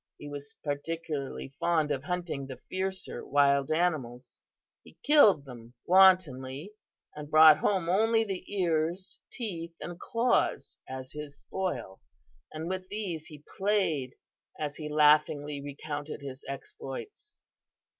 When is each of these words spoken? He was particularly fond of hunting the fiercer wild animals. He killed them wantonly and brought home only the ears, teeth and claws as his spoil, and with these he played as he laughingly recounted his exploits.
He 0.17 0.27
was 0.27 0.55
particularly 0.63 1.49
fond 1.59 1.91
of 1.91 2.05
hunting 2.05 2.47
the 2.47 2.57
fiercer 2.71 3.23
wild 3.23 3.71
animals. 3.71 4.41
He 4.83 4.97
killed 5.03 5.45
them 5.45 5.75
wantonly 5.85 6.73
and 7.15 7.29
brought 7.29 7.59
home 7.59 7.87
only 7.87 8.23
the 8.23 8.43
ears, 8.51 9.19
teeth 9.31 9.75
and 9.79 9.99
claws 9.99 10.79
as 10.89 11.11
his 11.11 11.37
spoil, 11.41 12.01
and 12.51 12.67
with 12.67 12.87
these 12.87 13.27
he 13.27 13.43
played 13.59 14.15
as 14.57 14.77
he 14.77 14.89
laughingly 14.89 15.61
recounted 15.61 16.21
his 16.23 16.43
exploits. 16.47 17.39